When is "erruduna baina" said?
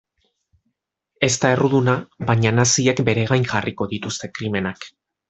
1.57-2.53